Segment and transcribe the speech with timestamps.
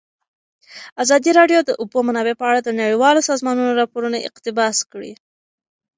[1.03, 5.11] ازادي راډیو د د اوبو منابع په اړه د نړیوالو سازمانونو راپورونه اقتباس کړي.